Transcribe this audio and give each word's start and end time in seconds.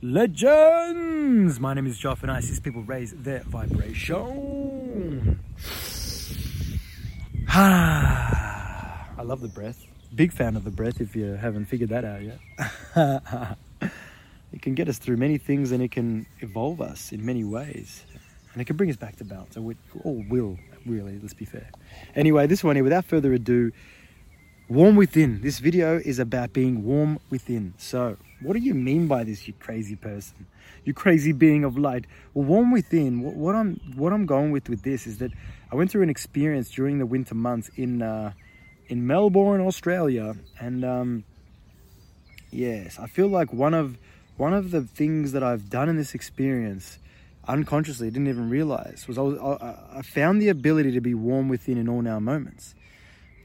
Legends! 0.00 1.58
My 1.58 1.74
name 1.74 1.88
is 1.88 1.98
Joff 1.98 2.22
and 2.22 2.30
I 2.30 2.38
assist 2.38 2.62
people 2.62 2.84
raise 2.84 3.12
their 3.14 3.40
vibration. 3.40 5.40
I 7.48 9.22
love 9.24 9.40
the 9.40 9.48
breath. 9.48 9.84
Big 10.14 10.32
fan 10.32 10.54
of 10.54 10.62
the 10.62 10.70
breath 10.70 11.00
if 11.00 11.16
you 11.16 11.32
haven't 11.32 11.64
figured 11.64 11.90
that 11.90 12.04
out 12.04 12.22
yet. 12.22 12.38
it 14.52 14.62
can 14.62 14.76
get 14.76 14.88
us 14.88 14.98
through 14.98 15.16
many 15.16 15.36
things 15.36 15.72
and 15.72 15.82
it 15.82 15.90
can 15.90 16.26
evolve 16.38 16.80
us 16.80 17.10
in 17.10 17.26
many 17.26 17.42
ways. 17.42 18.04
And 18.52 18.62
it 18.62 18.66
can 18.66 18.76
bring 18.76 18.90
us 18.90 18.96
back 18.96 19.16
to 19.16 19.24
balance. 19.24 19.56
And 19.56 19.64
we 19.64 19.74
all 20.04 20.24
will, 20.28 20.60
really, 20.86 21.18
let's 21.20 21.34
be 21.34 21.44
fair. 21.44 21.68
Anyway, 22.14 22.46
this 22.46 22.62
one 22.62 22.76
here, 22.76 22.84
without 22.84 23.04
further 23.04 23.32
ado, 23.32 23.72
warm 24.68 24.96
within. 24.96 25.40
This 25.40 25.58
video 25.58 25.98
is 25.98 26.18
about 26.18 26.52
being 26.52 26.84
warm 26.84 27.18
within. 27.30 27.74
So, 27.78 28.16
what 28.42 28.52
do 28.52 28.60
you 28.60 28.74
mean 28.74 29.08
by 29.08 29.24
this, 29.24 29.48
you 29.48 29.54
crazy 29.54 29.96
person? 29.96 30.46
You 30.84 30.94
crazy 30.94 31.32
being 31.32 31.64
of 31.64 31.76
light. 31.76 32.04
Well, 32.34 32.44
warm 32.44 32.70
within. 32.70 33.22
What, 33.22 33.34
what 33.34 33.54
I'm 33.54 33.80
what 33.96 34.12
I'm 34.12 34.26
going 34.26 34.52
with 34.52 34.68
with 34.68 34.82
this 34.82 35.06
is 35.06 35.18
that 35.18 35.32
I 35.72 35.76
went 35.76 35.90
through 35.90 36.02
an 36.02 36.10
experience 36.10 36.70
during 36.70 36.98
the 36.98 37.06
winter 37.06 37.34
months 37.34 37.70
in 37.76 38.02
uh, 38.02 38.32
in 38.88 39.06
Melbourne, 39.06 39.60
Australia, 39.60 40.36
and 40.60 40.84
um, 40.84 41.24
yes, 42.50 42.98
I 42.98 43.06
feel 43.06 43.28
like 43.28 43.52
one 43.52 43.74
of 43.74 43.98
one 44.36 44.54
of 44.54 44.70
the 44.70 44.82
things 44.82 45.32
that 45.32 45.42
I've 45.42 45.68
done 45.68 45.88
in 45.88 45.96
this 45.96 46.14
experience 46.14 46.98
unconsciously 47.46 48.10
didn't 48.10 48.28
even 48.28 48.50
realize 48.50 49.06
was 49.08 49.16
I, 49.16 49.22
was, 49.22 49.38
I, 49.38 49.98
I 49.98 50.02
found 50.02 50.40
the 50.40 50.50
ability 50.50 50.92
to 50.92 51.00
be 51.00 51.14
warm 51.14 51.48
within 51.48 51.78
in 51.78 51.88
all 51.88 52.02
now 52.02 52.20
moments. 52.20 52.74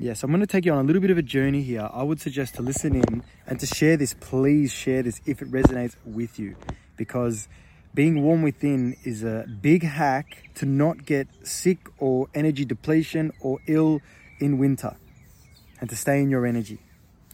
Yes, 0.03 0.21
I'm 0.21 0.31
going 0.31 0.41
to 0.41 0.47
take 0.47 0.65
you 0.65 0.73
on 0.73 0.79
a 0.79 0.83
little 0.83 1.01
bit 1.01 1.11
of 1.11 1.17
a 1.17 1.21
journey 1.21 1.61
here. 1.61 1.89
I 1.89 2.03
would 2.03 2.19
suggest 2.19 2.55
to 2.55 2.61
listen 2.61 2.93
in 2.93 3.23
and 3.47 3.57
to 3.61 3.65
share 3.65 3.95
this. 3.95 4.13
Please 4.13 4.69
share 4.69 5.01
this 5.01 5.21
if 5.25 5.41
it 5.41 5.49
resonates 5.49 5.95
with 6.03 6.37
you 6.37 6.57
because 6.97 7.47
being 7.93 8.21
warm 8.21 8.41
within 8.41 8.97
is 9.05 9.23
a 9.23 9.45
big 9.61 9.83
hack 9.83 10.49
to 10.55 10.65
not 10.65 11.05
get 11.05 11.29
sick 11.43 11.87
or 11.99 12.27
energy 12.35 12.65
depletion 12.65 13.31
or 13.39 13.59
ill 13.65 14.01
in 14.41 14.57
winter 14.57 14.97
and 15.79 15.89
to 15.89 15.95
stay 15.95 16.21
in 16.21 16.29
your 16.29 16.45
energy. 16.45 16.79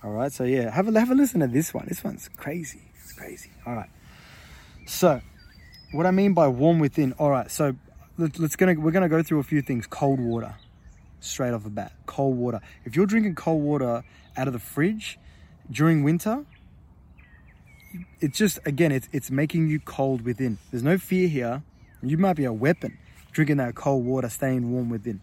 All 0.03 0.11
right, 0.11 0.31
so 0.31 0.43
yeah, 0.43 0.69
have 0.69 0.87
a, 0.87 0.99
have 0.99 1.09
a 1.09 1.15
listen 1.15 1.39
to 1.39 1.47
this 1.47 1.73
one. 1.73 1.87
This 1.87 2.03
one's 2.03 2.29
crazy. 2.37 2.83
It's 3.01 3.13
crazy. 3.13 3.49
All 3.65 3.73
right. 3.73 3.89
So, 4.85 5.21
what 5.91 6.05
I 6.05 6.11
mean 6.11 6.35
by 6.35 6.47
warm 6.49 6.77
within, 6.77 7.13
all 7.13 7.31
right, 7.31 7.49
so 7.49 7.75
let's 8.19 8.55
gonna 8.55 8.75
we're 8.75 8.91
gonna 8.91 9.09
go 9.09 9.23
through 9.23 9.39
a 9.39 9.43
few 9.43 9.63
things. 9.63 9.87
Cold 9.87 10.19
water, 10.19 10.53
straight 11.19 11.53
off 11.53 11.63
the 11.63 11.69
bat. 11.69 11.93
Cold 12.05 12.37
water. 12.37 12.61
If 12.85 12.95
you're 12.95 13.05
drinking 13.05 13.35
cold 13.35 13.61
water 13.61 14.03
out 14.37 14.47
of 14.47 14.53
the 14.53 14.59
fridge 14.59 15.19
during 15.69 16.03
winter, 16.03 16.45
it's 18.19 18.37
just 18.37 18.59
again, 18.65 18.91
it's 18.91 19.09
it's 19.11 19.31
making 19.31 19.67
you 19.67 19.79
cold 19.79 20.21
within. 20.21 20.57
There's 20.71 20.83
no 20.83 20.97
fear 20.97 21.27
here. 21.27 21.63
You 22.01 22.17
might 22.17 22.35
be 22.35 22.45
a 22.45 22.53
weapon 22.53 22.97
drinking 23.31 23.57
that 23.57 23.75
cold 23.75 24.05
water, 24.05 24.29
staying 24.29 24.71
warm 24.71 24.89
within. 24.89 25.21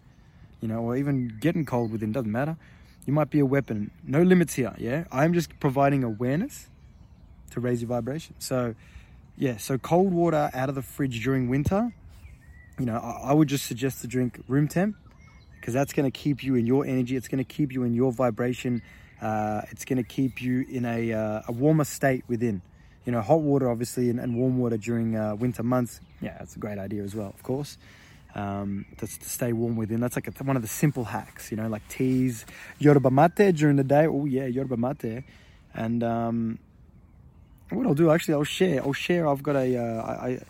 You 0.60 0.68
know, 0.68 0.80
or 0.80 0.96
even 0.96 1.36
getting 1.40 1.64
cold 1.64 1.92
within 1.92 2.12
doesn't 2.12 2.30
matter. 2.30 2.56
You 3.04 3.12
might 3.12 3.30
be 3.30 3.38
a 3.38 3.46
weapon. 3.46 3.90
No 4.04 4.22
limits 4.22 4.54
here, 4.54 4.74
yeah? 4.78 5.04
I'm 5.12 5.32
just 5.32 5.60
providing 5.60 6.02
awareness 6.02 6.68
to 7.50 7.60
raise 7.60 7.80
your 7.80 7.88
vibration. 7.88 8.34
So, 8.38 8.74
yeah, 9.36 9.58
so 9.58 9.78
cold 9.78 10.12
water 10.12 10.50
out 10.52 10.68
of 10.68 10.74
the 10.74 10.82
fridge 10.82 11.22
during 11.22 11.48
winter, 11.48 11.92
you 12.78 12.86
know, 12.86 12.96
I, 12.96 13.30
I 13.30 13.32
would 13.32 13.48
just 13.48 13.66
suggest 13.66 14.00
to 14.00 14.08
drink 14.08 14.40
room 14.48 14.66
temp 14.66 14.96
because 15.66 15.74
that's 15.74 15.92
going 15.92 16.08
to 16.08 16.16
keep 16.16 16.44
you 16.44 16.54
in 16.54 16.64
your 16.64 16.86
energy. 16.86 17.16
It's 17.16 17.26
going 17.26 17.44
to 17.44 17.54
keep 17.56 17.72
you 17.72 17.82
in 17.82 17.92
your 17.92 18.12
vibration. 18.12 18.82
Uh, 19.20 19.62
it's 19.72 19.84
going 19.84 19.96
to 19.96 20.04
keep 20.04 20.40
you 20.40 20.64
in 20.70 20.84
a, 20.84 21.12
uh, 21.12 21.42
a 21.48 21.50
warmer 21.50 21.82
state 21.82 22.22
within. 22.28 22.62
You 23.04 23.10
know, 23.10 23.20
hot 23.20 23.40
water, 23.40 23.68
obviously, 23.68 24.08
and, 24.08 24.20
and 24.20 24.36
warm 24.36 24.58
water 24.58 24.76
during 24.76 25.16
uh, 25.16 25.34
winter 25.34 25.64
months. 25.64 26.00
Yeah, 26.20 26.36
that's 26.38 26.54
a 26.54 26.60
great 26.60 26.78
idea 26.78 27.02
as 27.02 27.16
well, 27.16 27.30
of 27.34 27.42
course 27.42 27.78
um, 28.36 28.84
to, 28.98 29.08
to, 29.08 29.28
stay 29.28 29.52
warm 29.52 29.74
within. 29.74 29.98
That's 29.98 30.14
like 30.14 30.28
a, 30.28 30.44
one 30.44 30.54
of 30.54 30.62
the 30.62 30.68
simple 30.68 31.04
hacks, 31.04 31.50
you 31.50 31.56
know, 31.56 31.66
like 31.66 31.88
teas, 31.88 32.46
yerba 32.78 33.10
mate 33.10 33.56
during 33.56 33.74
the 33.74 33.84
day. 33.84 34.06
Oh 34.06 34.24
yeah, 34.24 34.46
yerba 34.46 34.76
mate. 34.76 35.24
And 35.74 36.04
um, 36.04 36.58
what 37.70 37.86
I'll 37.86 37.94
do 37.94 38.12
actually, 38.12 38.34
I'll 38.34 38.44
share. 38.44 38.82
I'll 38.82 38.92
share. 38.92 39.26
I've 39.26 39.42
got 39.42 39.56
a, 39.56 39.76
uh, 39.76 40.02
I, 40.02 40.40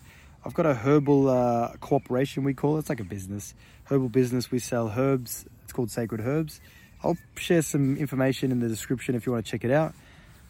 I've 0.45 0.53
got 0.53 0.65
a 0.65 0.73
herbal 0.73 1.29
uh, 1.29 1.73
cooperation. 1.79 2.43
We 2.43 2.53
call 2.53 2.77
it. 2.77 2.79
It's 2.79 2.89
like 2.89 2.99
a 2.99 3.05
business, 3.05 3.53
herbal 3.85 4.09
business. 4.09 4.51
We 4.51 4.59
sell 4.59 4.93
herbs. 4.95 5.45
It's 5.63 5.73
called 5.73 5.91
Sacred 5.91 6.21
Herbs. 6.21 6.61
I'll 7.03 7.17
share 7.35 7.61
some 7.61 7.97
information 7.97 8.51
in 8.51 8.59
the 8.59 8.67
description 8.67 9.15
if 9.15 9.25
you 9.25 9.33
want 9.33 9.45
to 9.45 9.51
check 9.51 9.63
it 9.63 9.71
out. 9.71 9.93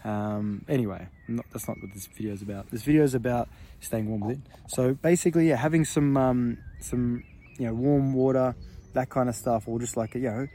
Um, 0.03 0.63
anyway, 0.69 1.07
not, 1.27 1.45
that's 1.51 1.67
not 1.67 1.77
what 1.81 1.93
this 1.93 2.07
video 2.07 2.33
is 2.33 2.41
about. 2.41 2.69
This 2.71 2.83
video 2.83 3.03
is 3.03 3.13
about 3.13 3.49
staying 3.79 4.07
warm 4.07 4.21
within. 4.21 4.43
So 4.67 4.93
basically, 4.93 5.49
yeah, 5.49 5.55
having 5.55 5.83
some 5.83 6.15
um, 6.15 6.57
some 6.79 7.23
you 7.57 7.65
know 7.65 7.73
warm 7.73 8.13
water, 8.13 8.55
that 8.93 9.09
kind 9.09 9.27
of 9.27 9.35
stuff, 9.35 9.67
or 9.67 9.79
just 9.79 9.97
like 9.97 10.15
you 10.15 10.21
know 10.21 10.47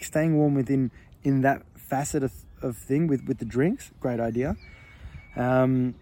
staying 0.00 0.36
warm 0.36 0.54
within 0.54 0.90
in 1.22 1.42
that 1.42 1.62
facet 1.76 2.22
of, 2.22 2.32
of 2.62 2.76
thing 2.76 3.06
with 3.06 3.24
with 3.26 3.38
the 3.38 3.44
drinks. 3.44 3.90
Great 4.00 4.20
idea. 4.20 4.56
Um, 5.36 5.94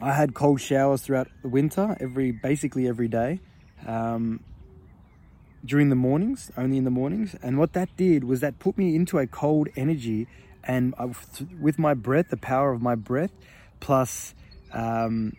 I 0.00 0.12
had 0.12 0.34
cold 0.34 0.60
showers 0.60 1.02
throughout 1.02 1.28
the 1.42 1.48
winter, 1.48 1.96
every 2.00 2.30
basically 2.30 2.86
every 2.86 3.08
day. 3.08 3.40
Um, 3.86 4.40
during 5.64 5.88
the 5.88 5.96
mornings, 5.96 6.52
only 6.56 6.76
in 6.76 6.84
the 6.84 6.90
mornings. 6.90 7.34
And 7.42 7.58
what 7.58 7.72
that 7.72 7.96
did 7.96 8.24
was 8.24 8.40
that 8.40 8.58
put 8.58 8.78
me 8.78 8.94
into 8.94 9.18
a 9.18 9.26
cold 9.26 9.68
energy 9.76 10.28
and 10.64 10.94
I, 10.98 11.10
with 11.60 11.78
my 11.78 11.94
breath, 11.94 12.28
the 12.28 12.36
power 12.36 12.72
of 12.72 12.82
my 12.82 12.94
breath, 12.94 13.32
plus 13.80 14.34
um, 14.72 15.32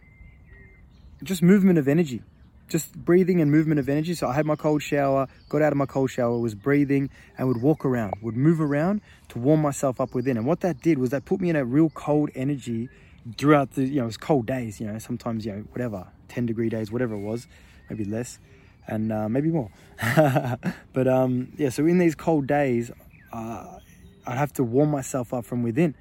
just 1.23 1.41
movement 1.43 1.77
of 1.77 1.87
energy, 1.87 2.21
just 2.67 2.93
breathing 2.93 3.39
and 3.39 3.51
movement 3.51 3.79
of 3.79 3.87
energy. 3.87 4.13
So 4.15 4.27
I 4.27 4.33
had 4.33 4.45
my 4.45 4.55
cold 4.55 4.81
shower, 4.81 5.27
got 5.47 5.61
out 5.61 5.71
of 5.71 5.77
my 5.77 5.85
cold 5.85 6.09
shower, 6.09 6.37
was 6.39 6.55
breathing, 6.55 7.09
and 7.37 7.47
would 7.47 7.61
walk 7.61 7.85
around, 7.85 8.15
would 8.21 8.35
move 8.35 8.59
around 8.59 9.01
to 9.29 9.39
warm 9.39 9.61
myself 9.61 10.01
up 10.01 10.15
within. 10.15 10.35
And 10.35 10.45
what 10.45 10.61
that 10.61 10.81
did 10.81 10.97
was 10.97 11.11
that 11.11 11.25
put 11.25 11.39
me 11.39 11.49
in 11.49 11.55
a 11.55 11.63
real 11.63 11.89
cold 11.89 12.29
energy 12.33 12.89
throughout 13.37 13.71
the, 13.71 13.83
you 13.83 13.95
know, 13.95 14.03
it 14.03 14.05
was 14.07 14.17
cold 14.17 14.45
days, 14.45 14.79
you 14.79 14.87
know, 14.87 14.99
sometimes, 14.99 15.45
you 15.45 15.51
know, 15.51 15.59
whatever, 15.71 16.07
10 16.29 16.45
degree 16.45 16.69
days, 16.69 16.91
whatever 16.91 17.15
it 17.15 17.21
was, 17.21 17.47
maybe 17.89 18.05
less 18.05 18.39
and 18.89 19.11
uh, 19.11 19.29
maybe 19.29 19.49
more. 19.49 19.71
but 20.93 21.07
um, 21.07 21.53
yeah, 21.57 21.69
so 21.69 21.85
in 21.85 21.99
these 21.99 22.15
cold 22.15 22.47
days, 22.47 22.91
uh, 23.31 23.79
I'd 24.25 24.37
have 24.37 24.53
to 24.53 24.63
warm 24.63 24.89
myself 24.89 25.33
up 25.33 25.45
from 25.45 25.63
within. 25.63 25.95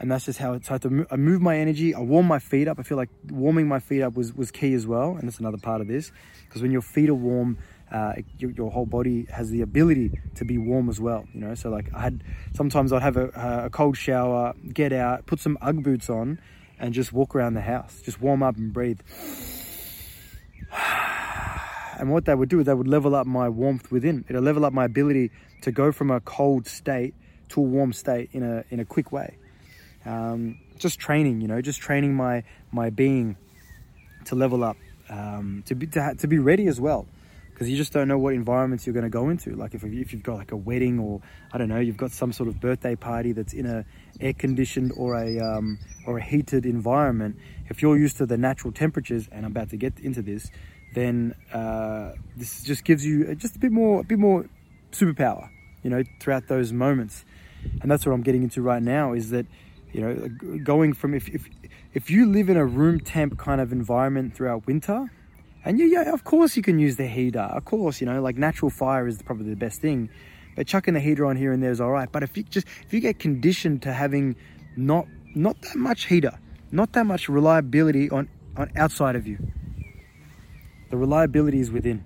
And 0.00 0.12
that's 0.12 0.26
just 0.26 0.38
how 0.38 0.52
it's 0.52 0.68
hard 0.68 0.82
to 0.82 0.90
move, 0.90 1.06
I 1.10 1.16
move 1.16 1.42
my 1.42 1.58
energy. 1.58 1.92
I 1.92 2.00
warm 2.00 2.26
my 2.26 2.38
feet 2.38 2.68
up. 2.68 2.78
I 2.78 2.84
feel 2.84 2.96
like 2.96 3.10
warming 3.30 3.66
my 3.66 3.80
feet 3.80 4.02
up 4.02 4.14
was, 4.14 4.32
was 4.32 4.52
key 4.52 4.72
as 4.74 4.86
well. 4.86 5.16
And 5.16 5.26
that's 5.26 5.40
another 5.40 5.58
part 5.58 5.80
of 5.80 5.88
this. 5.88 6.12
Because 6.44 6.62
when 6.62 6.70
your 6.70 6.82
feet 6.82 7.08
are 7.08 7.14
warm, 7.14 7.58
uh, 7.90 8.14
your, 8.38 8.52
your, 8.52 8.70
whole 8.70 8.86
body 8.86 9.26
has 9.32 9.50
the 9.50 9.62
ability 9.62 10.12
to 10.36 10.44
be 10.44 10.56
warm 10.56 10.88
as 10.88 11.00
well. 11.00 11.26
You 11.32 11.40
know, 11.40 11.54
so 11.56 11.70
like 11.70 11.92
I 11.92 12.02
had, 12.02 12.22
sometimes 12.54 12.92
I'd 12.92 13.02
have 13.02 13.16
a, 13.16 13.64
a 13.64 13.70
cold 13.70 13.96
shower, 13.96 14.54
get 14.72 14.92
out, 14.92 15.26
put 15.26 15.40
some 15.40 15.58
Ugg 15.60 15.82
boots 15.82 16.08
on 16.08 16.38
and 16.78 16.94
just 16.94 17.12
walk 17.12 17.34
around 17.34 17.54
the 17.54 17.60
house. 17.60 18.00
Just 18.02 18.20
warm 18.20 18.42
up 18.42 18.56
and 18.56 18.72
breathe. 18.72 19.00
And 22.00 22.12
what 22.12 22.26
they 22.26 22.34
would 22.36 22.48
do 22.48 22.60
is 22.60 22.66
they 22.66 22.74
would 22.74 22.86
level 22.86 23.16
up 23.16 23.26
my 23.26 23.48
warmth 23.48 23.90
within. 23.90 24.24
It'll 24.28 24.40
level 24.40 24.64
up 24.64 24.72
my 24.72 24.84
ability 24.84 25.32
to 25.62 25.72
go 25.72 25.90
from 25.90 26.12
a 26.12 26.20
cold 26.20 26.68
state 26.68 27.12
to 27.48 27.60
a 27.60 27.64
warm 27.64 27.92
state 27.92 28.30
in 28.32 28.44
a 28.44 28.64
in 28.70 28.78
a 28.78 28.84
quick 28.84 29.10
way. 29.10 29.36
Um, 30.06 30.60
just 30.78 31.00
training, 31.00 31.40
you 31.40 31.48
know, 31.48 31.60
just 31.60 31.80
training 31.80 32.14
my 32.14 32.44
my 32.70 32.90
being 32.90 33.36
to 34.26 34.36
level 34.36 34.62
up, 34.62 34.76
um, 35.10 35.64
to 35.66 35.74
be 35.74 35.88
to, 35.88 36.14
to 36.18 36.28
be 36.28 36.38
ready 36.38 36.68
as 36.68 36.80
well, 36.80 37.06
because 37.58 37.68
you 37.68 37.76
just 37.76 37.92
don't 37.92 38.06
know 38.06 38.18
what 38.18 38.34
environments 38.34 38.86
you're 38.86 38.94
going 38.94 39.02
to 39.04 39.10
go 39.10 39.28
into. 39.30 39.56
Like 39.56 39.74
if 39.74 39.82
if 39.82 40.12
you've 40.12 40.22
got 40.22 40.36
like 40.36 40.52
a 40.52 40.56
wedding 40.56 41.00
or 41.00 41.20
I 41.52 41.58
don't 41.58 41.68
know, 41.68 41.80
you've 41.80 41.96
got 41.96 42.12
some 42.12 42.32
sort 42.32 42.48
of 42.48 42.60
birthday 42.60 42.94
party 42.94 43.32
that's 43.32 43.52
in 43.52 43.66
a 43.66 43.84
air 44.20 44.32
conditioned 44.32 44.92
or 44.96 45.16
a 45.16 45.40
um, 45.40 45.78
or 46.06 46.18
a 46.18 46.22
heated 46.22 46.66
environment. 46.66 47.36
If 47.68 47.82
you're 47.82 47.98
used 47.98 48.18
to 48.18 48.26
the 48.26 48.38
natural 48.38 48.72
temperatures, 48.72 49.28
and 49.32 49.44
I'm 49.44 49.50
about 49.50 49.70
to 49.70 49.76
get 49.76 49.98
into 49.98 50.22
this, 50.22 50.50
then 50.94 51.34
uh, 51.52 52.12
this 52.36 52.62
just 52.62 52.84
gives 52.84 53.04
you 53.04 53.34
just 53.34 53.56
a 53.56 53.58
bit 53.58 53.72
more 53.72 54.00
a 54.00 54.04
bit 54.04 54.18
more 54.18 54.48
superpower, 54.92 55.50
you 55.82 55.90
know, 55.90 56.04
throughout 56.20 56.46
those 56.46 56.72
moments 56.72 57.24
and 57.80 57.90
that's 57.90 58.06
what 58.06 58.12
I'm 58.12 58.22
getting 58.22 58.42
into 58.42 58.62
right 58.62 58.82
now 58.82 59.12
is 59.12 59.30
that 59.30 59.46
you 59.92 60.00
know 60.00 60.58
going 60.62 60.92
from 60.92 61.14
if 61.14 61.28
if 61.28 61.48
if 61.94 62.10
you 62.10 62.26
live 62.26 62.48
in 62.48 62.56
a 62.56 62.64
room 62.64 63.00
temp 63.00 63.38
kind 63.38 63.60
of 63.60 63.72
environment 63.72 64.34
throughout 64.34 64.66
winter 64.66 65.10
and 65.68 65.78
yeah, 65.78 65.86
yeah 65.86 66.12
of 66.12 66.24
course 66.24 66.56
you 66.56 66.62
can 66.62 66.78
use 66.78 66.96
the 66.96 67.06
heater. 67.06 67.40
Of 67.40 67.64
course 67.64 68.00
you 68.00 68.06
know 68.06 68.20
like 68.20 68.36
natural 68.36 68.70
fire 68.70 69.06
is 69.06 69.22
probably 69.22 69.50
the 69.50 69.56
best 69.56 69.80
thing. 69.80 70.10
But 70.56 70.66
chucking 70.66 70.94
the 70.94 71.00
heater 71.00 71.24
on 71.24 71.36
here 71.36 71.52
and 71.52 71.62
there 71.62 71.70
is 71.70 71.80
all 71.80 71.92
right 71.92 72.10
but 72.10 72.24
if 72.24 72.36
you 72.36 72.42
just 72.42 72.66
if 72.84 72.92
you 72.92 72.98
get 72.98 73.20
conditioned 73.20 73.82
to 73.82 73.92
having 73.92 74.34
not 74.76 75.06
not 75.36 75.60
that 75.62 75.76
much 75.76 76.06
heater 76.06 76.36
not 76.72 76.94
that 76.94 77.06
much 77.06 77.28
reliability 77.28 78.10
on 78.10 78.28
on 78.56 78.72
outside 78.74 79.14
of 79.14 79.28
you 79.28 79.38
the 80.90 80.96
reliability 80.96 81.60
is 81.60 81.70
within. 81.70 82.04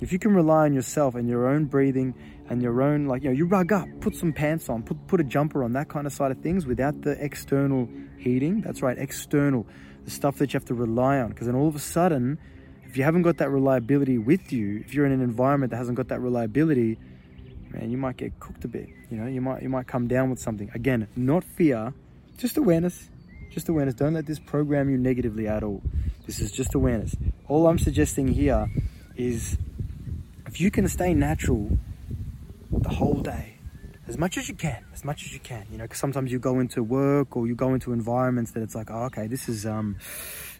If 0.00 0.12
you 0.12 0.18
can 0.18 0.34
rely 0.34 0.64
on 0.64 0.72
yourself 0.72 1.14
and 1.14 1.28
your 1.28 1.46
own 1.46 1.66
breathing 1.66 2.14
and 2.48 2.62
your 2.62 2.82
own 2.82 3.06
like 3.06 3.22
you 3.22 3.28
know 3.28 3.36
you 3.36 3.46
rug 3.46 3.72
up 3.72 3.88
put 4.00 4.16
some 4.16 4.32
pants 4.32 4.68
on 4.68 4.82
put 4.82 5.06
put 5.06 5.20
a 5.20 5.24
jumper 5.24 5.62
on 5.62 5.74
that 5.74 5.88
kind 5.88 6.06
of 6.06 6.12
side 6.12 6.32
of 6.32 6.38
things 6.40 6.66
without 6.66 7.02
the 7.02 7.12
external 7.22 7.88
heating. 8.18 8.62
That's 8.62 8.82
right 8.82 8.98
external. 8.98 9.66
The 10.04 10.10
stuff 10.10 10.38
that 10.38 10.52
you 10.52 10.58
have 10.58 10.64
to 10.66 10.74
rely 10.74 11.18
on. 11.18 11.28
Because 11.28 11.46
then 11.46 11.54
all 11.54 11.68
of 11.68 11.76
a 11.76 11.78
sudden, 11.78 12.38
if 12.92 12.98
you 12.98 13.04
haven't 13.04 13.22
got 13.22 13.38
that 13.38 13.48
reliability 13.48 14.18
with 14.18 14.52
you, 14.52 14.80
if 14.80 14.92
you're 14.92 15.06
in 15.06 15.12
an 15.12 15.22
environment 15.22 15.70
that 15.70 15.78
hasn't 15.78 15.96
got 15.96 16.08
that 16.08 16.20
reliability, 16.20 16.98
man, 17.70 17.90
you 17.90 17.96
might 17.96 18.18
get 18.18 18.38
cooked 18.38 18.66
a 18.66 18.68
bit. 18.68 18.90
You 19.10 19.16
know, 19.16 19.26
you 19.26 19.40
might 19.40 19.62
you 19.62 19.70
might 19.70 19.86
come 19.86 20.08
down 20.08 20.28
with 20.28 20.38
something. 20.38 20.70
Again, 20.74 21.08
not 21.16 21.42
fear, 21.42 21.94
just 22.36 22.58
awareness. 22.58 23.08
Just 23.50 23.70
awareness. 23.70 23.94
Don't 23.94 24.12
let 24.12 24.26
this 24.26 24.38
program 24.38 24.90
you 24.90 24.98
negatively 24.98 25.48
at 25.48 25.62
all. 25.62 25.80
This 26.26 26.38
is 26.38 26.52
just 26.52 26.74
awareness. 26.74 27.16
All 27.48 27.66
I'm 27.66 27.78
suggesting 27.78 28.28
here 28.28 28.68
is 29.16 29.56
if 30.46 30.60
you 30.60 30.70
can 30.70 30.86
stay 30.86 31.14
natural 31.14 31.78
the 32.70 32.90
whole 32.90 33.22
day, 33.22 33.54
as 34.06 34.18
much 34.18 34.36
as 34.36 34.50
you 34.50 34.54
can, 34.54 34.84
as 34.92 35.02
much 35.02 35.24
as 35.24 35.32
you 35.32 35.40
can, 35.40 35.64
you 35.72 35.78
know, 35.78 35.84
because 35.84 35.98
sometimes 35.98 36.30
you 36.30 36.38
go 36.38 36.60
into 36.60 36.82
work 36.82 37.38
or 37.38 37.46
you 37.46 37.54
go 37.54 37.72
into 37.72 37.94
environments 37.94 38.50
that 38.50 38.62
it's 38.62 38.74
like, 38.74 38.90
oh, 38.90 39.04
okay, 39.04 39.28
this 39.28 39.48
is, 39.48 39.64
um, 39.64 39.96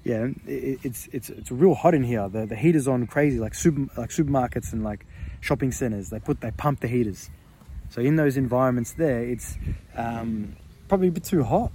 yeah, 0.05 0.29
it, 0.47 0.81
it's 0.83 1.09
it's 1.13 1.31
it's 1.31 1.51
real 1.51 1.75
hot 1.75 1.95
in 1.95 2.03
here. 2.03 2.29
The 2.29 2.47
the 2.47 2.57
heaters 2.57 2.89
on 2.89 3.07
crazy, 3.07 3.39
like 3.39 3.55
super 3.55 3.87
like 4.01 4.11
supermarkets 4.11 4.73
and 4.73 4.83
like 4.83 5.07
shopping 5.41 5.73
centers. 5.73 6.11
They 6.11 6.19
put 6.19 6.41
they 6.41 6.51
pump 6.51 6.81
the 6.81 6.89
heaters. 6.89 7.31
So 7.91 8.01
in 8.01 8.17
those 8.17 8.37
environments 8.37 8.93
there, 8.93 9.23
it's 9.23 9.59
um, 9.97 10.57
probably 10.89 11.09
a 11.09 11.11
bit 11.13 11.25
too 11.25 11.45
hot. 11.45 11.73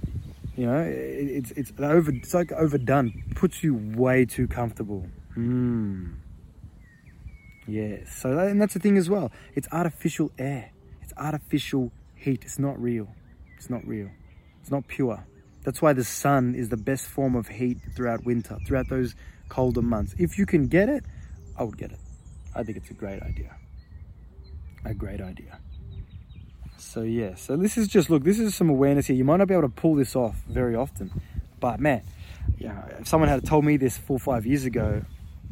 You 0.56 0.66
know, 0.66 0.80
it, 0.80 0.92
it's 0.92 1.50
it's 1.52 1.72
over. 1.78 2.10
It's 2.10 2.34
like 2.34 2.52
overdone. 2.52 3.22
Puts 3.34 3.62
you 3.62 3.74
way 3.96 4.26
too 4.26 4.46
comfortable. 4.46 5.06
Hmm. 5.34 6.14
Yes. 7.66 8.14
So 8.14 8.38
and 8.38 8.60
that's 8.60 8.74
the 8.74 8.80
thing 8.80 8.98
as 8.98 9.08
well. 9.08 9.32
It's 9.54 9.68
artificial 9.72 10.32
air. 10.38 10.72
It's 11.02 11.12
artificial 11.16 11.92
heat. 12.14 12.42
It's 12.44 12.58
not 12.58 12.80
real. 12.80 13.08
It's 13.56 13.70
not 13.70 13.86
real. 13.86 14.10
It's 14.60 14.70
not 14.70 14.86
pure. 14.86 15.24
That's 15.68 15.82
why 15.82 15.92
the 15.92 16.02
sun 16.02 16.54
is 16.54 16.70
the 16.70 16.78
best 16.78 17.04
form 17.04 17.36
of 17.36 17.46
heat 17.46 17.76
throughout 17.94 18.24
winter, 18.24 18.56
throughout 18.66 18.88
those 18.88 19.14
colder 19.50 19.82
months. 19.82 20.14
If 20.16 20.38
you 20.38 20.46
can 20.46 20.66
get 20.66 20.88
it, 20.88 21.04
I 21.58 21.62
would 21.62 21.76
get 21.76 21.92
it. 21.92 21.98
I 22.54 22.62
think 22.62 22.78
it's 22.78 22.88
a 22.88 22.94
great 22.94 23.22
idea. 23.22 23.54
A 24.86 24.94
great 24.94 25.20
idea. 25.20 25.58
So 26.78 27.02
yeah, 27.02 27.34
so 27.34 27.58
this 27.58 27.76
is 27.76 27.86
just 27.86 28.08
look, 28.08 28.24
this 28.24 28.38
is 28.38 28.54
some 28.54 28.70
awareness 28.70 29.08
here. 29.08 29.16
You 29.16 29.26
might 29.26 29.36
not 29.36 29.48
be 29.48 29.52
able 29.52 29.68
to 29.68 29.74
pull 29.74 29.94
this 29.94 30.16
off 30.16 30.36
very 30.48 30.74
often, 30.74 31.10
but 31.60 31.80
man, 31.80 32.00
yeah, 32.56 32.86
if 32.98 33.06
someone 33.06 33.28
had 33.28 33.44
told 33.44 33.66
me 33.66 33.76
this 33.76 33.98
four 33.98 34.16
or 34.16 34.20
five 34.20 34.46
years 34.46 34.64
ago, 34.64 35.02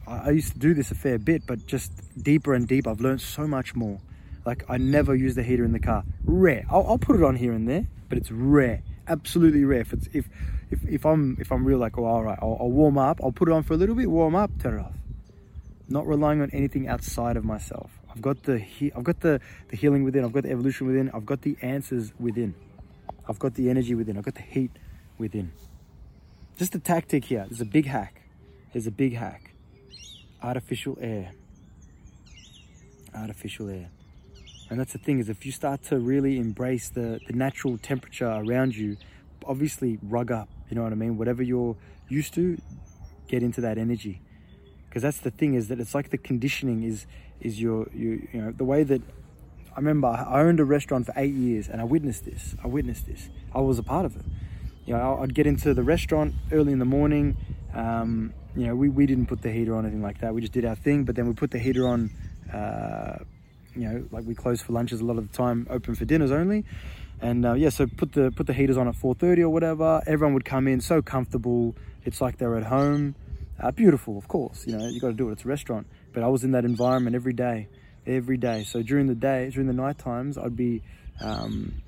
I, 0.07 0.31
used 0.31 0.55
to 0.55 0.59
do 0.59 0.73
this 0.73 0.91
a 0.91 0.95
fair 0.95 1.19
bit, 1.19 1.43
but 1.47 1.67
just 1.67 1.93
deeper 2.23 2.55
and 2.55 2.67
deeper. 2.67 2.89
I've 2.89 3.03
learned 3.03 3.21
so 3.21 3.47
much 3.47 3.75
more. 3.75 4.01
Like 4.47 4.65
I 4.67 4.79
never 4.79 5.15
use 5.15 5.35
the 5.35 5.43
heater 5.43 5.67
in 5.67 5.73
the 5.73 5.79
car. 5.79 6.05
Rare. 6.25 6.65
I'll, 6.71 6.87
I'll 6.89 6.99
put 6.99 7.17
it 7.17 7.23
on 7.23 7.37
here 7.37 7.53
and 7.53 7.69
there, 7.69 7.87
but 8.09 8.17
it's 8.17 8.31
rare. 8.31 8.83
Absolutely 9.09 9.65
rare. 9.65 9.81
If 9.81 9.93
it's 9.93 10.09
if 10.13 10.29
if, 10.71 10.85
if 10.85 11.07
I'm 11.07 11.37
if 11.41 11.53
I'm 11.53 11.65
real 11.65 11.79
like, 11.79 11.97
oh, 11.99 12.05
all 12.05 12.25
right, 12.25 12.39
I'll, 12.43 12.57
I'll 12.61 12.71
warm 12.71 12.99
up. 12.99 13.21
I'll 13.23 13.33
put 13.33 13.49
it 13.49 13.53
on 13.53 13.63
for 13.63 13.75
a 13.75 13.77
little 13.77 13.95
bit, 13.95 14.11
warm 14.11 14.35
up, 14.35 14.51
turn 14.61 14.79
it 14.79 14.81
off. 14.81 14.95
Not 15.89 16.07
relying 16.07 16.41
on 16.41 16.51
anything 16.51 16.89
outside 16.89 17.37
of 17.37 17.45
myself. 17.45 17.91
I've 18.11 18.21
got 18.23 18.43
the 18.43 18.59
he- 18.59 18.93
I've 18.97 19.05
got 19.05 19.21
the 19.21 19.41
the 19.69 19.77
healing 19.77 20.03
within. 20.03 20.25
I've 20.25 20.33
got 20.33 20.43
the 20.43 20.51
evolution 20.51 20.87
within. 20.87 21.11
I've 21.15 21.27
got 21.27 21.43
the 21.43 21.57
answers 21.63 22.13
within. 22.19 22.55
I've 23.29 23.39
got 23.39 23.55
the 23.55 23.71
energy 23.71 23.95
within. 23.95 24.17
I've 24.19 24.25
got 24.25 24.35
the 24.35 24.43
heat 24.43 24.71
within. 25.19 25.53
Just 26.57 26.75
a 26.75 26.79
tactic 26.79 27.27
here. 27.27 27.47
There's 27.49 27.61
a 27.61 27.67
big 27.67 27.87
hack. 27.87 28.23
There's 28.73 28.87
a 28.87 28.91
big 28.91 29.15
hack 29.15 29.53
artificial 30.43 30.97
air. 31.01 31.33
Artificial 33.15 33.69
air. 33.69 33.89
And 34.69 34.81
that's 34.81 34.93
the 34.93 34.99
thing 34.99 35.19
is 35.19 35.29
if 35.29 35.47
you 35.47 35.53
start 35.53 35.83
to 35.85 35.99
really 35.99 36.39
embrace 36.39 36.89
the, 36.89 37.21
the 37.27 37.33
natural 37.33 37.79
temperature 37.79 38.29
around 38.29 38.77
you, 38.77 38.97
obviously 39.45 39.99
rug 40.03 40.33
up, 40.33 40.49
you 40.69 40.77
know 40.77 40.83
what 40.83 40.93
I 40.93 40.97
mean? 40.97 41.17
Whatever 41.17 41.43
you're 41.43 41.77
used 42.09 42.35
to, 42.35 42.59
get 43.29 43.43
into 43.43 43.61
that 43.61 43.79
energy. 43.79 44.21
Because 44.89 45.03
that's 45.03 45.19
the 45.19 45.31
thing 45.31 45.55
is 45.55 45.69
that 45.69 45.79
it's 45.79 45.95
like 45.95 46.11
the 46.11 46.19
conditioning 46.19 46.83
is 46.83 47.07
is 47.39 47.61
your 47.61 47.87
you 47.93 48.27
you 48.33 48.41
know 48.41 48.51
the 48.51 48.65
way 48.65 48.83
that 48.83 49.03
I 49.73 49.77
remember 49.77 50.09
I 50.09 50.41
owned 50.41 50.59
a 50.59 50.65
restaurant 50.65 51.05
for 51.05 51.13
eight 51.17 51.35
years 51.35 51.69
and 51.69 51.81
I 51.81 51.85
witnessed 51.85 52.25
this. 52.25 52.57
I 52.65 52.67
witnessed 52.67 53.07
this. 53.07 53.29
I 53.55 53.61
was 53.61 53.79
a 53.79 53.83
part 53.83 54.07
of 54.07 54.17
it. 54.17 54.25
You 54.87 54.95
know, 54.95 55.19
I'd 55.21 55.35
get 55.35 55.47
into 55.47 55.75
the 55.75 55.83
restaurant 55.83 56.35
early 56.51 56.73
in 56.73 56.79
the 56.79 56.87
morning. 56.87 57.37
Um, 57.75 58.33
you 58.57 58.67
know, 58.67 58.75
we, 58.75 58.89
we 58.89 59.05
didn't 59.05 59.27
put 59.27 59.43
the 59.43 59.51
heater 59.51 59.75
on 59.75 59.85
anything 59.85 60.03
like 60.03 60.21
that. 60.21 60.33
We 60.33 60.41
just 60.41 60.53
did 60.53 60.65
our 60.65 60.77
thing, 60.77 61.05
but 61.05 61.15
then 61.15 61.27
we 61.27 61.35
put 61.35 61.51
the 61.51 61.59
heater 61.59 61.87
on, 61.87 62.11
uh, 62.53 63.19
you 63.77 63.89
know, 63.89 64.05
like 64.11 64.25
we 64.25 64.35
close 64.35 64.63
for 64.63 64.73
lunches 64.73 65.01
a 65.01 65.05
lot 65.05 65.19
of 65.19 65.31
the 65.31 65.37
time, 65.37 65.67
open 65.71 65.95
for 65.95 66.05
dinners 66.05 66.31
only. 66.31 66.65
And 67.21 67.47
uh, 67.47 67.55
yeah, 67.55 67.71
so 67.71 67.87
put 67.87 68.13
the 68.13 68.31
put 68.31 68.47
the 68.47 68.53
heaters 68.53 68.77
on 68.77 68.89
at 68.89 68.95
4:30 68.95 69.39
or 69.41 69.51
whatever. 69.51 70.03
Everyone 70.07 70.35
would 70.35 70.45
come 70.45 70.69
in, 70.69 70.81
so 70.81 71.01
comfortable. 71.03 71.75
It's 72.05 72.21
like 72.21 72.39
they're 72.39 72.57
at 72.57 72.65
home. 72.65 73.15
Uh, 73.59 73.71
beautiful, 73.71 74.19
of 74.19 74.29
course. 74.29 74.67
You 74.67 74.77
know, 74.77 74.87
you 74.87 75.01
got 75.01 75.09
to 75.09 75.15
do 75.15 75.31
it. 75.31 75.33
It's 75.33 75.45
a 75.45 75.49
restaurant. 75.49 75.87
But 76.13 76.23
I 76.23 76.29
was 76.29 76.45
in 76.45 76.53
that 76.53 76.65
environment 76.65 77.17
every 77.17 77.33
day, 77.33 77.69
every 78.07 78.37
day. 78.37 78.65
So 78.65 78.83
during 78.83 79.07
the 79.07 79.15
day, 79.15 79.49
during 79.51 79.67
the 79.67 79.73
night 79.73 79.99
times, 79.99 80.37
I'd 80.37 80.57
be 80.57 80.83
um, 81.23 81.83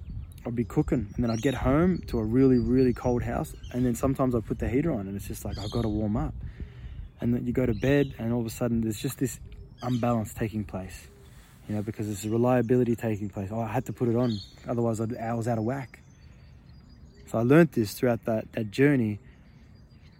I'd 0.47 0.57
be 0.57 0.65
cooking 0.65 1.13
and 1.15 1.25
then 1.25 1.31
I'd 1.31 1.43
get 1.43 1.55
home 1.55 2.03
to 2.07 2.19
a 2.19 2.25
really, 2.25 2.59
really 2.59 2.95
cold 2.95 3.23
house. 3.23 3.55
And 3.73 3.85
then 3.85 3.95
sometimes 3.95 4.35
I'd 4.35 4.47
put 4.47 4.59
the 4.59 4.69
heater 4.69 4.93
on 4.93 5.07
and 5.07 5.15
it's 5.15 5.29
just 5.29 5.45
like, 5.45 5.59
I've 5.59 5.71
got 5.71 5.83
to 5.83 5.89
warm 5.89 6.17
up. 6.17 6.35
And 7.21 7.35
then 7.35 7.47
you 7.47 7.53
go 7.53 7.67
to 7.67 7.75
bed 7.75 8.15
and 8.19 8.33
all 8.33 8.41
of 8.41 8.47
a 8.47 8.51
sudden 8.51 8.81
there's 8.81 8.99
just 8.99 9.19
this 9.19 9.39
unbalance 9.83 10.33
taking 10.33 10.65
place, 10.65 11.09
you 11.69 11.75
know, 11.75 11.83
because 11.83 12.07
there's 12.07 12.27
reliability 12.27 12.97
taking 12.97 13.29
place. 13.29 13.51
Oh, 13.53 13.61
I 13.61 13.69
had 13.69 13.87
to 13.87 13.93
put 13.93 14.09
it 14.09 14.17
on. 14.17 14.39
Otherwise 14.67 15.01
I'd, 15.01 15.17
I 15.17 15.35
was 15.35 15.47
out 15.47 15.59
of 15.59 15.65
whack. 15.65 16.01
So 17.27 17.39
I 17.39 17.43
learned 17.43 17.73
this 17.73 17.93
throughout 17.93 18.25
that, 18.25 18.51
that 18.53 18.71
journey. 18.71 19.19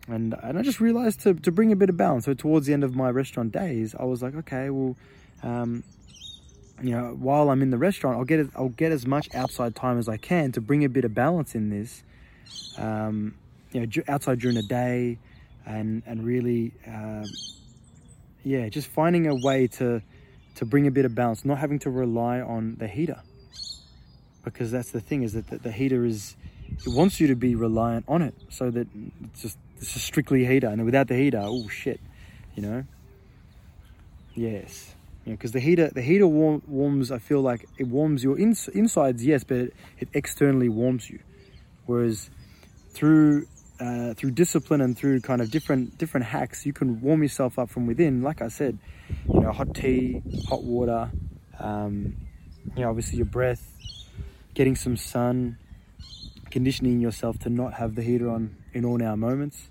And, 0.09 0.35
and 0.43 0.59
I 0.59 0.63
just 0.63 0.81
realized 0.81 1.21
to, 1.21 1.35
to 1.35 1.51
bring 1.51 1.73
a 1.73 1.77
bit 1.77 1.89
of 1.89 1.97
balance. 1.97 2.27
So 2.27 2.35
towards 2.35 2.67
the 2.67 2.73
end 2.73 2.85
of 2.85 2.95
my 2.95 3.11
restaurant 3.11 3.53
days, 3.53 3.95
I 3.99 4.05
was 4.05 4.23
like, 4.23 4.35
okay, 4.35 4.71
well, 4.71 4.97
um, 5.43 5.85
you 6.83 6.91
know, 6.91 7.17
while 7.19 7.51
I'm 7.51 7.63
in 7.63 7.71
the 7.71 7.79
restaurant, 7.79 8.19
I'll 8.19 8.25
get 8.25 8.49
I'll 8.55 8.69
get 8.69 8.93
as 8.93 9.07
much 9.07 9.29
outside 9.35 9.75
time 9.75 9.99
as 9.99 10.09
I 10.09 10.17
can 10.17 10.53
to 10.53 10.61
bring 10.61 10.85
a 10.85 10.89
bit 10.89 11.05
of 11.05 11.15
balance 11.15 11.55
in 11.55 11.71
this. 11.71 12.03
Um, 12.77 13.35
you 13.73 13.81
know, 13.81 14.03
outside 14.09 14.39
during 14.39 14.57
the 14.57 14.63
day, 14.63 15.19
and 15.67 16.03
and 16.07 16.25
really, 16.25 16.73
uh, 16.87 17.25
yeah, 18.45 18.69
just 18.69 18.89
finding 18.89 19.27
a 19.27 19.35
way 19.35 19.67
to 19.67 20.03
to 20.57 20.65
bring 20.65 20.87
a 20.87 20.91
bit 20.91 21.05
of 21.05 21.15
balance, 21.15 21.45
not 21.45 21.59
having 21.59 21.79
to 21.81 21.91
rely 21.91 22.41
on 22.41 22.77
the 22.79 22.89
heater, 22.89 23.21
because 24.45 24.71
that's 24.71 24.91
the 24.91 25.01
thing 25.01 25.23
is 25.23 25.33
that 25.35 25.49
the, 25.49 25.59
the 25.59 25.73
heater 25.73 26.05
is 26.05 26.37
it 26.85 26.89
wants 26.89 27.21
you 27.21 27.27
to 27.29 27.35
be 27.35 27.55
reliant 27.55 28.05
on 28.09 28.23
it, 28.23 28.35
so 28.51 28.71
that 28.71 28.89
it's 29.25 29.43
just 29.43 29.59
it's 29.77 30.01
strictly 30.03 30.45
heater, 30.45 30.69
and 30.69 30.85
without 30.85 31.09
the 31.09 31.17
heater, 31.17 31.41
oh 31.43 31.69
shit, 31.69 32.01
you 32.55 32.63
know. 32.63 32.85
Yes. 34.35 34.95
Because 35.25 35.53
the 35.53 35.61
heater 35.61 35.89
the 35.89 36.03
heater 36.03 36.27
warm, 36.27 36.63
warms 36.67 37.11
I 37.11 37.19
feel 37.19 37.43
like 37.43 37.69
it 37.77 37.87
warms 37.87 38.25
your 38.25 38.39
ins, 38.39 38.69
insides 38.69 39.25
yes 39.25 39.45
but 39.45 39.59
it, 39.59 39.75
it, 39.99 40.09
externally 40.15 40.69
warms 40.69 41.11
you. 41.11 41.19
Whereas 41.87 42.31
through 42.91 43.47
uh, 43.81 44.15
through 44.15 44.33
discipline 44.33 44.81
and 44.81 44.97
through 44.97 45.21
kind 45.21 45.41
of 45.41 45.51
different 45.51 45.97
different 45.99 46.27
hacks 46.27 46.67
you 46.67 46.73
can 46.73 47.01
warm 47.01 47.23
yourself 47.23 47.59
up 47.59 47.71
from 47.71 47.87
within 47.87 48.23
like 48.23 48.43
I 48.43 48.49
said 48.49 48.79
you 49.33 49.41
know 49.41 49.53
hot 49.53 49.75
tea 49.75 50.23
hot 50.49 50.63
water 50.63 51.11
um, 51.59 52.17
you 52.77 52.83
know 52.83 52.91
obviously 52.91 53.19
your 53.19 53.27
breath 53.27 53.65
getting 54.55 54.75
some 54.75 54.97
sun 54.97 55.59
conditioning 56.51 57.01
yourself 57.01 57.39
to 57.39 57.51
not 57.51 57.75
have 57.75 57.95
the 57.95 58.03
heater 58.03 58.29
on 58.29 58.57
in 58.73 58.85
all 58.85 59.03
our 59.03 59.17
moments 59.17 59.69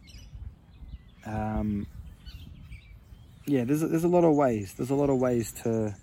um, 1.28 1.88
yeah, 3.46 3.64
there's 3.64 3.82
there's 3.82 4.04
a 4.04 4.10
lot 4.10 4.24
of 4.24 4.36
ways. 4.36 4.74
There's 4.74 4.90
a 4.90 4.96
lot 4.96 5.10
of 5.10 5.18
ways 5.18 5.52
to 5.64 5.96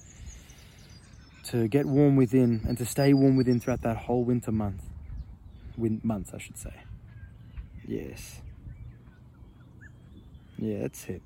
to 1.45 1.69
get 1.69 1.87
warm 1.87 2.17
within 2.17 2.63
and 2.67 2.77
to 2.79 2.87
stay 2.87 3.13
warm 3.13 3.37
within 3.37 3.61
throughout 3.61 3.83
that 3.83 3.97
whole 3.97 4.25
winter 4.25 4.53
month. 4.53 4.83
Win 5.77 6.01
months, 6.03 6.33
I 6.35 6.39
should 6.39 6.57
say. 6.57 6.73
Yes. 7.87 8.41
Yeah, 10.59 10.83
that's 10.83 11.07
it. 11.09 11.23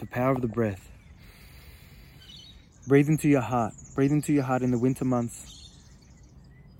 The 0.00 0.06
power 0.06 0.32
of 0.32 0.42
the 0.42 0.48
breath. 0.48 0.90
Breathe 2.86 3.08
into 3.08 3.28
your 3.28 3.40
heart. 3.40 3.72
Breathe 3.94 4.12
into 4.12 4.32
your 4.32 4.42
heart 4.42 4.62
in 4.62 4.70
the 4.70 4.78
winter 4.78 5.04
months 5.04 5.70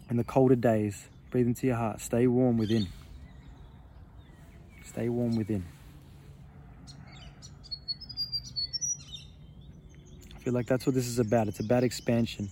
and 0.08 0.18
the 0.18 0.24
colder 0.24 0.56
days. 0.56 1.08
Breathe 1.30 1.46
into 1.46 1.66
your 1.66 1.76
heart. 1.76 2.00
Stay 2.00 2.26
warm 2.26 2.58
within. 2.58 2.88
Stay 4.84 5.08
warm 5.08 5.36
within. 5.36 5.64
I 10.34 10.38
feel 10.40 10.52
like 10.52 10.66
that's 10.66 10.84
what 10.86 10.94
this 10.94 11.06
is 11.06 11.18
about. 11.18 11.48
It's 11.48 11.60
about 11.60 11.84
expansion. 11.84 12.50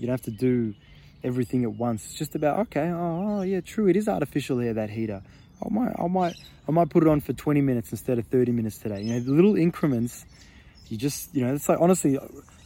You 0.00 0.06
don't 0.06 0.14
have 0.14 0.22
to 0.22 0.30
do 0.30 0.74
everything 1.22 1.64
at 1.64 1.72
once. 1.72 2.06
It's 2.06 2.14
just 2.14 2.34
about 2.34 2.60
okay. 2.60 2.88
Oh, 2.88 3.40
oh 3.40 3.42
yeah, 3.42 3.60
true. 3.60 3.86
It 3.86 3.96
is 3.96 4.08
artificial 4.08 4.58
here. 4.58 4.72
That 4.72 4.88
heater. 4.88 5.22
I 5.62 5.68
might, 5.68 5.92
I 5.98 6.06
might, 6.06 6.34
I 6.66 6.72
might 6.72 6.88
put 6.88 7.02
it 7.02 7.08
on 7.08 7.20
for 7.20 7.34
20 7.34 7.60
minutes 7.60 7.90
instead 7.90 8.18
of 8.18 8.26
30 8.28 8.52
minutes 8.52 8.78
today. 8.78 9.02
You 9.02 9.12
know, 9.12 9.20
the 9.20 9.32
little 9.32 9.56
increments. 9.56 10.24
You 10.88 10.96
just, 10.96 11.34
you 11.34 11.44
know, 11.44 11.54
it's 11.54 11.68
like 11.68 11.78
honestly, 11.80 12.18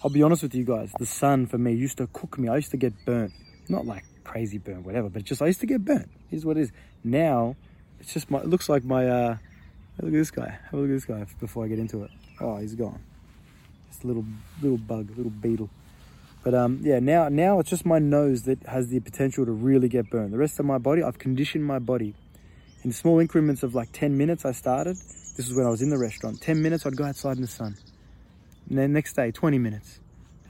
I'll 0.04 0.10
be 0.10 0.22
honest 0.22 0.44
with 0.44 0.54
you 0.54 0.64
guys. 0.64 0.92
The 0.96 1.06
sun 1.06 1.46
for 1.46 1.58
me 1.58 1.72
used 1.72 1.98
to 1.98 2.06
cook 2.06 2.38
me. 2.38 2.48
I 2.48 2.54
used 2.54 2.70
to 2.70 2.76
get 2.76 2.92
burnt 3.04 3.32
Not 3.68 3.84
like 3.84 4.04
crazy 4.22 4.58
burnt, 4.58 4.86
whatever, 4.86 5.10
but 5.10 5.24
just 5.24 5.42
I 5.42 5.46
used 5.46 5.60
to 5.60 5.66
get 5.66 5.84
burnt. 5.84 6.08
Here's 6.30 6.44
what 6.44 6.56
it 6.56 6.60
is. 6.60 6.72
Now, 7.02 7.56
it's 7.98 8.14
just 8.14 8.30
my, 8.30 8.38
it 8.38 8.46
looks 8.46 8.68
like 8.68 8.84
my, 8.84 9.08
uh, 9.08 9.36
look 10.00 10.12
at 10.12 10.12
this 10.12 10.30
guy. 10.30 10.50
Have 10.50 10.74
a 10.74 10.76
look 10.76 10.90
at 10.90 10.94
this 10.94 11.04
guy 11.04 11.26
before 11.40 11.64
I 11.64 11.68
get 11.68 11.80
into 11.80 12.04
it. 12.04 12.10
Oh, 12.40 12.58
he's 12.58 12.76
gone. 12.76 13.02
A 14.02 14.06
little, 14.06 14.24
little 14.62 14.78
bug, 14.78 15.08
little 15.16 15.30
beetle. 15.30 15.70
But 16.44 16.54
um, 16.54 16.80
yeah, 16.82 17.00
now 17.00 17.30
now 17.30 17.58
it's 17.58 17.70
just 17.70 17.86
my 17.86 17.98
nose 17.98 18.42
that 18.42 18.62
has 18.66 18.88
the 18.88 19.00
potential 19.00 19.46
to 19.46 19.50
really 19.50 19.88
get 19.88 20.10
burned. 20.10 20.32
The 20.32 20.38
rest 20.38 20.60
of 20.60 20.66
my 20.66 20.76
body, 20.76 21.02
I've 21.02 21.18
conditioned 21.18 21.64
my 21.64 21.78
body 21.78 22.14
in 22.84 22.92
small 22.92 23.18
increments 23.18 23.62
of 23.62 23.74
like 23.74 23.88
10 23.92 24.16
minutes. 24.16 24.44
I 24.44 24.52
started. 24.52 24.96
This 25.36 25.48
is 25.48 25.54
when 25.54 25.66
I 25.66 25.70
was 25.70 25.80
in 25.80 25.88
the 25.88 25.98
restaurant. 25.98 26.42
10 26.42 26.62
minutes, 26.62 26.84
I'd 26.84 26.96
go 26.96 27.04
outside 27.04 27.36
in 27.36 27.42
the 27.42 27.48
sun. 27.48 27.76
And 28.68 28.78
then 28.78 28.92
next 28.92 29.14
day, 29.14 29.30
20 29.30 29.58
minutes. 29.58 29.98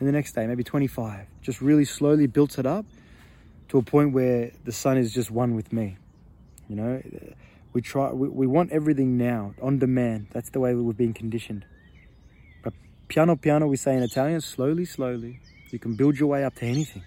And 0.01 0.09
the 0.09 0.13
next 0.13 0.33
day, 0.33 0.47
maybe 0.47 0.65
25. 0.65 1.27
Just 1.43 1.61
really 1.63 1.85
slowly 1.85 2.27
built 2.27 2.59
it 2.59 2.67
up 2.67 2.85
to 3.69 3.79
a 3.79 3.83
point 3.83 4.13
where 4.13 4.51
the 4.65 4.73
sun 4.73 4.99
is 4.99 5.15
just 5.15 5.31
one 5.31 5.55
with 5.55 5.73
me. 5.73 5.97
You 6.69 6.77
know, 6.77 7.03
we 7.73 7.83
try, 7.83 8.13
we, 8.13 8.29
we 8.29 8.47
want 8.49 8.73
everything 8.73 9.17
now, 9.17 9.55
on 9.63 9.79
demand. 9.79 10.27
That's 10.33 10.51
the 10.51 10.59
way 10.59 10.75
we've 10.75 10.97
been 10.97 11.15
conditioned. 11.15 11.65
But 12.65 12.75
piano 13.07 13.37
piano, 13.37 13.69
we 13.69 13.77
say 13.77 13.97
in 13.97 14.03
Italian, 14.03 14.41
slowly, 14.41 14.85
slowly, 14.85 15.41
you 15.75 15.81
can 15.81 15.97
build 15.97 16.17
your 16.17 16.29
way 16.29 16.45
up 16.45 16.55
to 16.55 16.65
anything. 16.65 17.03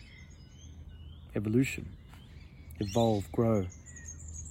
Evolution. 1.36 1.88
Evolve, 2.82 3.32
grow. 3.32 3.66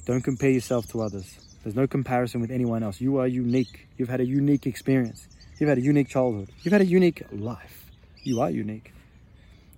Don't 0.06 0.23
compare 0.23 0.49
yourself 0.49 0.87
to 0.88 1.02
others. 1.02 1.38
There's 1.62 1.76
no 1.76 1.87
comparison 1.87 2.40
with 2.40 2.50
anyone 2.50 2.82
else. 2.82 2.99
You 2.99 3.18
are 3.18 3.26
unique. 3.26 3.87
You've 3.99 4.08
had 4.08 4.20
a 4.20 4.25
unique 4.25 4.66
experience. 4.66 5.28
You've 5.58 5.68
had 5.68 5.76
a 5.76 5.82
unique 5.82 6.08
childhood. 6.08 6.49
You've 6.62 6.73
had 6.73 6.80
a 6.80 6.87
unique 6.87 7.25
life. 7.30 7.90
You 8.23 8.40
are 8.40 8.49
unique. 8.50 8.94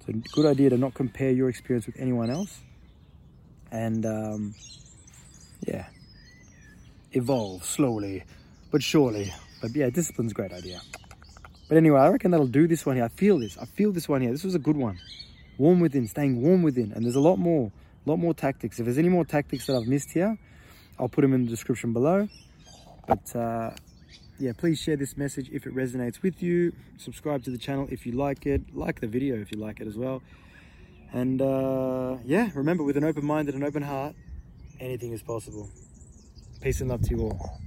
So, 0.06 0.12
good 0.32 0.46
idea 0.46 0.70
to 0.70 0.78
not 0.78 0.94
compare 0.94 1.32
your 1.32 1.48
experience 1.48 1.86
with 1.86 1.98
anyone 1.98 2.30
else. 2.30 2.60
And, 3.72 4.06
um, 4.06 4.54
yeah, 5.66 5.86
evolve 7.12 7.64
slowly 7.64 8.22
but 8.70 8.82
surely. 8.82 9.32
But 9.60 9.74
yeah, 9.74 9.90
discipline's 9.90 10.32
a 10.32 10.34
great 10.34 10.52
idea. 10.52 10.80
But 11.68 11.76
anyway, 11.76 12.00
I 12.00 12.08
reckon 12.08 12.30
that'll 12.30 12.46
do 12.46 12.66
this 12.66 12.86
one 12.86 12.96
here. 12.96 13.04
I 13.04 13.08
feel 13.08 13.38
this. 13.38 13.58
I 13.58 13.66
feel 13.66 13.92
this 13.92 14.08
one 14.08 14.22
here. 14.22 14.32
This 14.32 14.44
was 14.44 14.54
a 14.54 14.58
good 14.58 14.76
one. 14.76 14.98
Warm 15.58 15.80
within, 15.80 16.06
staying 16.06 16.40
warm 16.40 16.62
within. 16.62 16.92
And 16.92 17.04
there's 17.04 17.16
a 17.16 17.20
lot 17.20 17.36
more, 17.36 17.70
a 18.06 18.10
lot 18.10 18.18
more 18.18 18.32
tactics. 18.32 18.78
If 18.78 18.86
there's 18.86 18.98
any 18.98 19.08
more 19.08 19.24
tactics 19.24 19.66
that 19.66 19.76
I've 19.76 19.86
missed 19.86 20.12
here, 20.12 20.38
I'll 20.98 21.08
put 21.08 21.22
them 21.22 21.34
in 21.34 21.44
the 21.44 21.50
description 21.50 21.92
below. 21.92 22.28
But 23.06 23.36
uh, 23.36 23.70
yeah, 24.38 24.52
please 24.56 24.78
share 24.78 24.96
this 24.96 25.16
message 25.16 25.50
if 25.52 25.66
it 25.66 25.74
resonates 25.74 26.22
with 26.22 26.42
you. 26.42 26.72
Subscribe 26.96 27.42
to 27.44 27.50
the 27.50 27.58
channel 27.58 27.86
if 27.90 28.06
you 28.06 28.12
like 28.12 28.46
it. 28.46 28.74
Like 28.74 29.00
the 29.00 29.06
video 29.06 29.36
if 29.36 29.52
you 29.52 29.58
like 29.58 29.80
it 29.80 29.86
as 29.86 29.96
well. 29.96 30.22
And 31.12 31.40
uh, 31.40 32.18
yeah, 32.24 32.50
remember, 32.54 32.82
with 32.82 32.96
an 32.96 33.04
open 33.04 33.24
mind 33.24 33.48
and 33.48 33.56
an 33.56 33.64
open 33.64 33.82
heart, 33.82 34.14
anything 34.80 35.12
is 35.12 35.22
possible. 35.22 35.68
Peace 36.60 36.80
and 36.80 36.90
love 36.90 37.02
to 37.02 37.16
you 37.16 37.22
all. 37.22 37.60